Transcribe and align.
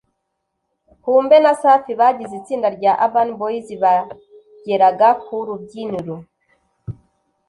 Humbe 1.03 1.37
na 1.43 1.53
Safi 1.61 1.91
bagize 1.99 2.33
itsinda 2.41 2.67
rya 2.77 2.93
Urban 3.05 3.29
boys 3.39 3.67
bageraga 3.83 5.07
ku 5.23 5.35
rubyiniro 5.47 6.15